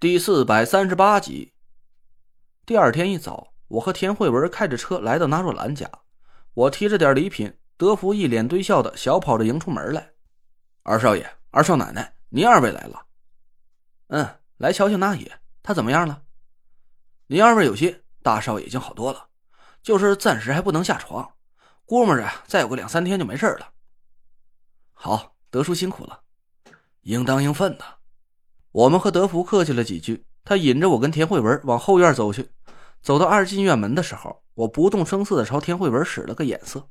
[0.00, 1.52] 第四百三十八集。
[2.64, 5.90] 第二天一早，我和田慧文开着车来到纳若兰家，
[6.54, 10.12] 我提着点礼品，德福一脸堆笑的小跑着迎出门来。
[10.84, 13.04] 二少爷，二少奶奶，您二位来了。
[14.06, 14.26] 嗯，
[14.56, 16.22] 来瞧瞧那爷，他怎么样了？
[17.26, 19.28] 您二位有心，大少爷已经好多了，
[19.82, 21.34] 就是暂时还不能下床，
[21.84, 23.74] 估摸着再有个两三天就没事了。
[24.94, 26.22] 好，德叔辛苦了，
[27.02, 27.99] 应当应分的。
[28.72, 32.50] 我们和德福客气了几句，他引着我跟田慧文往后院走去。
[33.02, 36.88] 走到二进院门的时候，我不动声色的朝田慧文使了个眼色。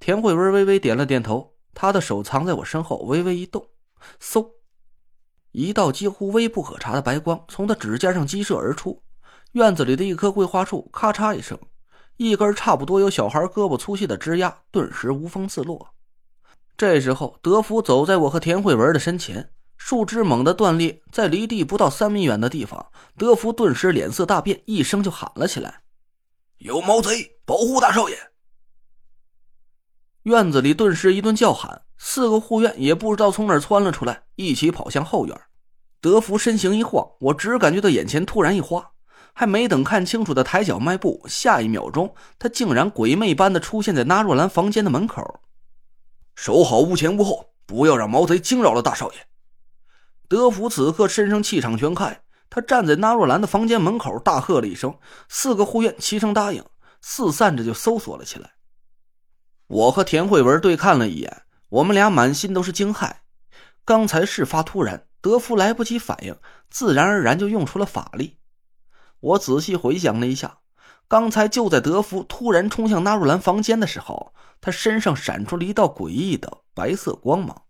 [0.00, 3.68] 田慧文微微点了点头，他的手藏在我身后，微微一动，
[4.20, 4.50] 嗖，
[5.52, 9.02] 一道几乎微不可察的白光从他指尖上激射而出。
[9.52, 11.58] 院子里的一棵桂花树咔嚓一声，
[12.16, 15.90] 一根差不多有小孩胳膊粗细的枝丫顿时无风自落。
[16.76, 19.50] 这时候，德福走在我和田慧文的身前。
[19.78, 25.82] 树枝猛地断裂，在离地不到三米远的地方，德福顿时脸色大变，一声就喊了起来
[26.58, 28.18] ：“有毛贼，保护大少爷！”
[30.24, 35.40] 院子里顿时一顿叫喊，四个护院也不知道从哪儿窜了出来，一起跑向后院。
[36.00, 38.90] 德福身形一晃，我只感觉到眼前突然一花，
[39.32, 45.40] 还没等看清楚的抬脚迈步，下一秒钟，他竟然鬼魅般的出现在纳若兰房间的门口。
[46.34, 49.27] 守好屋前屋后，不要让毛贼惊扰了大少爷。
[50.28, 54.94] 德福此刻身上气场全开，他站在纳若兰的房间门口，大喝了一声，
[55.28, 56.62] 四个护院齐声答应，
[57.00, 58.50] 四散着就搜索了起来。
[59.66, 63.10] 我和田慧文对看了一眼，我们俩满心都是惊骇。
[63.86, 66.36] 刚才事发突然，德福来不及反应，
[66.68, 68.36] 自然而然就用出了法力。
[69.20, 70.58] 我仔细回想了一下，
[71.08, 77.62] 刚才就在德福突然冲向纳若兰房间的时候，他身上闪出了一道诡异的白色光芒。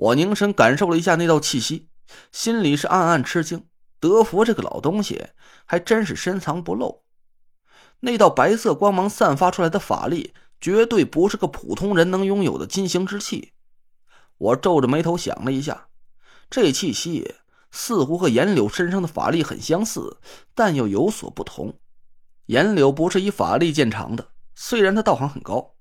[0.00, 1.90] 我凝神感受了一下那道气息，
[2.32, 3.66] 心里是暗暗吃惊。
[3.98, 5.26] 德福这个老东西
[5.66, 7.02] 还真是深藏不露。
[8.00, 13.52] 那道白色光芒散发出来的法力，绝对不是个普通人能拥有的金星之气。
[14.38, 15.88] 我皱着眉头想了一下，
[16.48, 17.34] 这气息
[17.70, 20.16] 似乎和颜柳身上的法力很相似，
[20.54, 21.78] 但又有所不同。
[22.46, 25.74] 颜柳不是以法力见长的，虽然他道行很高，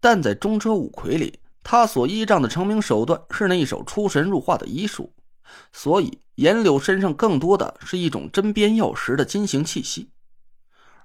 [0.00, 1.38] 但在中车五魁里。
[1.62, 5.12] 他所依仗的成名手段是那一手出神入化的医术，
[5.72, 10.10] 所以颜柳身上更多的是一种针砭药石的金型气息，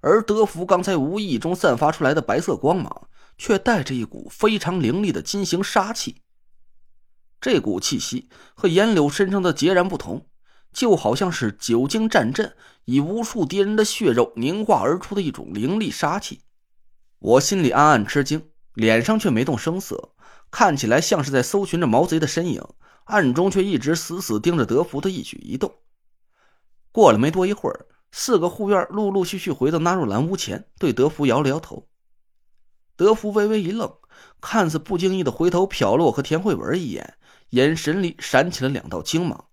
[0.02, 6.22] 而德福刚才无意中散发出来的白色光芒，却带着一股非常凌厉的金型杀气。
[7.42, 10.26] 这股气息和颜柳身上的截然不同，
[10.72, 12.56] 就好像是久经战阵，
[12.86, 16.42] 以无数敌人的血肉凝化而出的一种凌厉杀气。
[17.20, 20.12] 我心里暗暗吃惊，脸上却没动声色。
[20.58, 22.64] 看起来像是在搜寻着毛贼的身影，
[23.04, 25.80] 暗中却一直死死盯着德福的一举一动。
[26.94, 31.90] 过了没多一会儿，四个护院陆陆续续回到纳若兰屋前，对德福摇了摇头。
[32.96, 33.94] 德福微微一愣，
[34.40, 37.18] 看似不经意的回头瞟了我和田慧文一眼，
[37.50, 39.50] 眼神里闪起了两道精芒。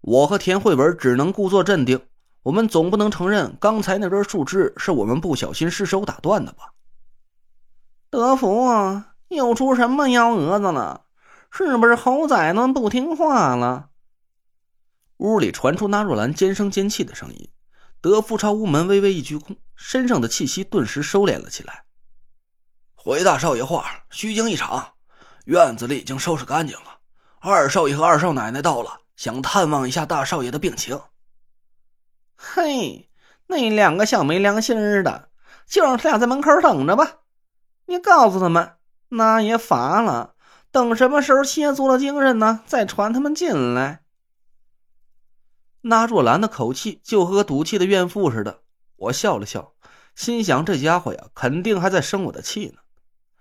[0.00, 2.00] 我和田慧文只能故作镇定，
[2.44, 6.72] 我们总不能承认刚才那根树枝是我们不小心失手打断的吧？
[8.08, 9.10] 德福啊！
[9.34, 11.02] 又出什么幺蛾子了？
[11.50, 13.90] 是不是猴崽子不听话了？
[15.18, 17.48] 屋里传出纳若兰尖声尖气的声音。
[18.00, 21.84] 德福朝屋门微微一鞠躬，身上的气息顿时收敛了起来。
[22.94, 24.94] 回大少爷话，虚惊一场。
[25.46, 26.98] 院子里已经收拾干净了。
[27.38, 31.00] 二少爷和二少奶奶到了，想探望一下大少爷的病情。
[32.34, 33.08] 嘿，
[33.46, 35.28] 那两个小没良心的，
[35.66, 37.20] 就让他俩在门口等着吧。
[37.86, 38.74] 你告诉他们。
[39.16, 40.34] 那也乏了，
[40.70, 42.60] 等什么时候歇足了精神呢？
[42.66, 44.02] 再传他们进来。
[45.82, 48.60] 那若兰的口气就和赌气的怨妇似的。
[48.96, 49.74] 我笑了笑，
[50.14, 52.80] 心想这家伙呀，肯定还在生我的气呢。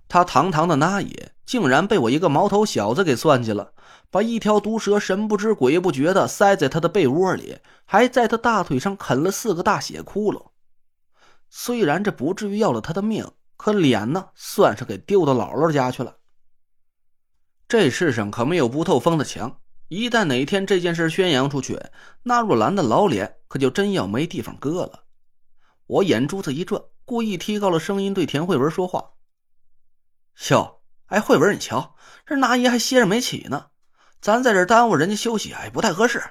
[0.07, 3.73] 他堂堂的那爷，竟然被我一个毛头小子给算计了，
[4.12, 10.51] 把一条毒蛇神不知鬼不觉的塞在他的被窝里，还在他大腿上啃了四个大血窟窿。
[11.50, 13.31] 虽然这不至于要了他的命。
[13.63, 16.18] 可脸呢，算是给丢到姥姥家去了。
[17.65, 21.80] 这世上可没有不透风的墙，一旦哪天这件事宣扬出去，
[22.24, 25.06] 那若兰的老脸可就真要没地方搁了。
[25.88, 29.12] 我眼珠子一转，故意提高了声音对田慧文说话
[30.51, 31.95] ：“哟，哎，慧文，你瞧，
[32.25, 33.68] 这那爷还歇着没起呢，
[34.19, 36.21] 咱在这耽误人家休息，哎，不太合适。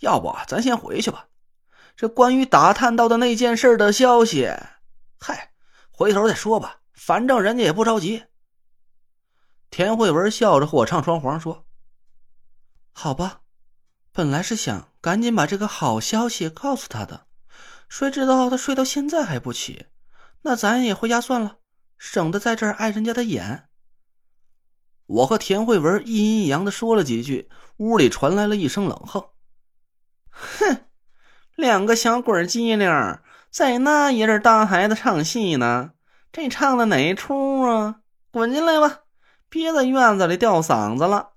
[0.00, 1.28] 要不咱先回去吧。
[1.96, 4.50] 这关于打探到的那件事的消息，
[5.18, 5.52] 嗨。”
[5.96, 8.24] 回头再说吧，反正人家也不着急。
[9.70, 11.66] 田慧文笑着和我唱双簧说
[12.90, 13.42] ：“好吧。”
[14.10, 17.26] 本来是想赶紧把这个好消息告诉他的，
[17.88, 19.86] 谁知道他睡到现在还不起，
[20.42, 21.58] 那咱也回家算了，
[21.96, 23.68] 省得在这儿碍人家的眼。
[25.06, 29.30] 我和田慧文一阴一阳的说了几句，屋里传来了一声冷哼
[30.30, 30.86] ：“哼，
[31.54, 32.88] 两个小鬼机灵，
[33.54, 35.92] 在那一阵大孩子唱戏呢，
[36.32, 38.00] 这唱的哪一出啊？
[38.32, 39.02] 滚进来吧，
[39.48, 41.34] 别在院子里吊嗓子了。”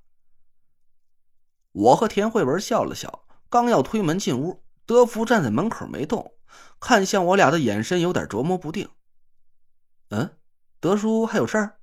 [1.73, 6.33] 我和田慧文笑了笑，刚要推门进屋，德福站在门口没动，
[6.79, 8.89] 看向我俩的眼神有点琢磨不定。
[10.09, 10.39] 嗯，
[10.79, 11.77] 德叔还有事儿？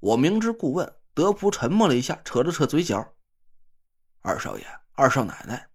[0.00, 3.14] 我明知故问，德福沉默了一下，扯了扯嘴角。
[4.20, 5.70] 二少爷，二少奶奶，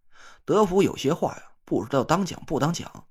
[0.45, 3.06] 德福有些话呀，不知道当讲不当讲。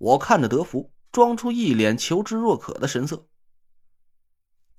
[0.00, 3.26] 我看着德福，装出一脸求知若渴的神色。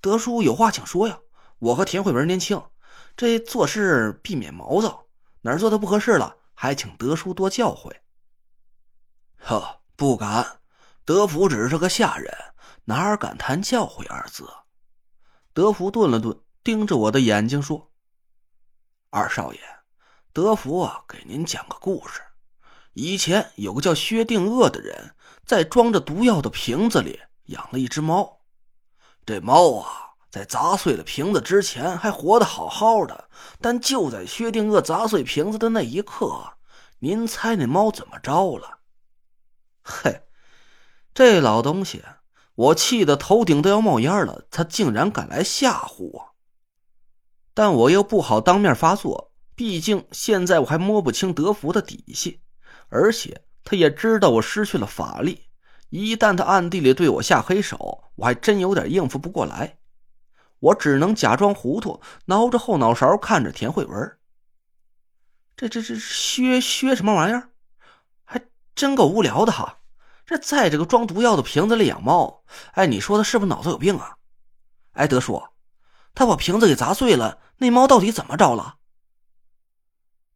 [0.00, 1.20] 德叔有话请说呀。
[1.60, 2.60] 我和田慧文年轻，
[3.16, 5.06] 这做事避免毛躁，
[5.42, 7.94] 哪儿做的不合适了，还请德叔多教诲。
[9.36, 10.58] 呵，不敢，
[11.04, 12.36] 德福只是个下人，
[12.86, 14.44] 哪儿敢谈教诲二字。
[15.52, 17.92] 德福顿了顿，盯着我的眼睛说
[19.10, 19.60] ：“二少爷，
[20.32, 22.20] 德福啊，给您讲个故事。
[22.94, 28.40] 以前有个叫薛定谔的人，在装着毒药的瓶子里养了一只猫。
[29.24, 33.28] 这猫啊，在砸碎了瓶子之前还活得好好的，
[33.60, 36.54] 但就在薛定谔砸碎瓶子的那一刻，
[36.98, 38.78] 您猜那猫怎么着了？
[39.82, 40.22] 嘿，
[41.14, 42.02] 这老东西！”
[42.54, 46.34] 我气得头顶都要冒烟了，他竟然敢来吓唬我！
[47.54, 52.42] 但我又不好当面发作，毕竟现在我还摸不清德福的底细，
[52.92, 55.46] 而且他也知道我失去了法力，
[55.88, 59.78] 一旦他暗地里对我下黑手，我还真有点应付不过来。
[60.58, 64.18] 我只能假装糊涂，挠着后脑勺看着田慧文。
[65.56, 67.48] 这这这削削什么玩意儿？
[68.24, 68.42] 还
[68.74, 69.78] 真够无聊的哈！
[70.26, 74.16] 这在这个装毒药的瓶子里养猫，哎，你说他是不是脑子有病啊？
[74.92, 75.42] 哎，德叔，
[76.14, 78.76] 他把瓶子给砸碎了，那猫到底怎么着了？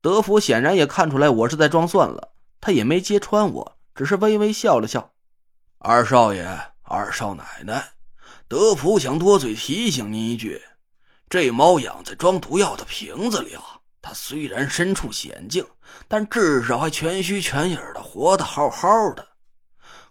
[0.00, 2.32] 德福显然也看出来我是在装蒜了，
[2.66, 5.12] 他也没揭穿我，只是微微笑了笑。
[5.78, 6.44] 二少爷，
[6.82, 7.92] 二少奶奶，
[8.48, 10.60] 德福想多嘴提醒您一句：
[11.30, 13.62] 这猫养在装毒药的瓶子里啊，
[14.02, 15.64] 它虽然身处险境，
[16.08, 19.24] 但至少还全虚全影的活得好好的。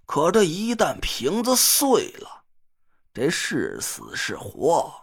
[0.05, 2.43] 可这一旦瓶子碎了，
[3.13, 4.93] 这是死是活，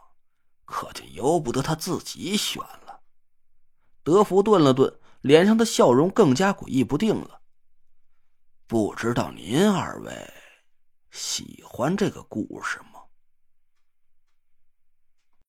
[0.64, 3.00] 可就由不得他自己选了。
[4.02, 7.40] 德福顿了顿，脸上的笑容更加诡异不定了。
[8.72, 10.10] 不知道您二位
[11.10, 12.92] 喜欢这个故事吗？